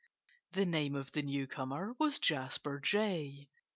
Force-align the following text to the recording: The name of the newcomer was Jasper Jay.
The 0.53 0.65
name 0.65 0.95
of 0.95 1.11
the 1.11 1.21
newcomer 1.21 1.93
was 1.99 2.17
Jasper 2.17 2.79
Jay. 2.79 3.49